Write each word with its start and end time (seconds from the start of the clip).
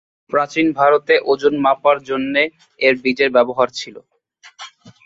প্রাচীন 0.31 0.67
ভারতে 0.79 1.13
ওজন 1.31 1.53
মাপার 1.65 1.97
জন্যে 2.09 2.43
এর 2.79 2.93
বীজের 3.03 3.29
ব্যবহার 3.35 3.67
ছিল। 3.79 3.95